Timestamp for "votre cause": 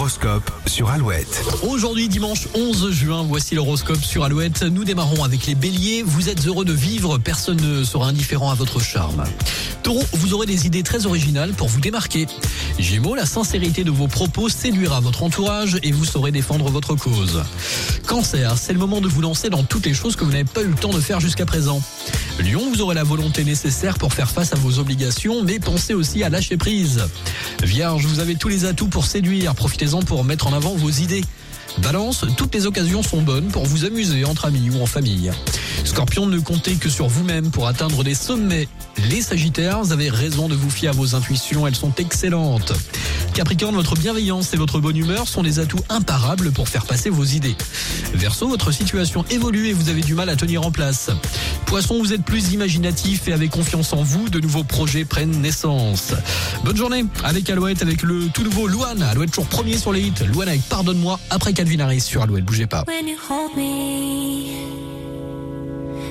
16.70-17.42